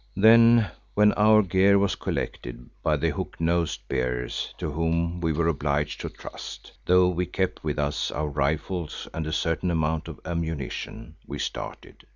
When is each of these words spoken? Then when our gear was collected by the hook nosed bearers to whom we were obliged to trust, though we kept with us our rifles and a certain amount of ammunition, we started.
Then 0.17 0.71
when 0.95 1.13
our 1.13 1.43
gear 1.43 1.77
was 1.77 1.93
collected 1.93 2.71
by 2.81 2.97
the 2.97 3.11
hook 3.11 3.39
nosed 3.39 3.87
bearers 3.87 4.51
to 4.57 4.71
whom 4.71 5.19
we 5.21 5.31
were 5.31 5.47
obliged 5.47 6.01
to 6.01 6.09
trust, 6.09 6.71
though 6.87 7.07
we 7.09 7.27
kept 7.27 7.63
with 7.63 7.77
us 7.77 8.09
our 8.09 8.27
rifles 8.29 9.07
and 9.13 9.27
a 9.27 9.31
certain 9.31 9.69
amount 9.69 10.07
of 10.07 10.19
ammunition, 10.25 11.17
we 11.27 11.37
started. 11.37 12.07